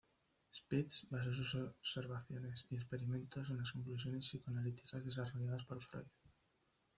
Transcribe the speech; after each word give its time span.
Spitz 0.51 1.05
basó 1.11 1.31
sus 1.31 1.53
observaciones 1.53 2.65
y 2.71 2.75
experimentos 2.75 3.47
en 3.51 3.57
las 3.57 3.71
conclusiones 3.71 4.25
psicoanalíticas, 4.27 5.05
desarrolladas 5.05 5.63
por 5.65 5.79
Freud. 5.83 6.07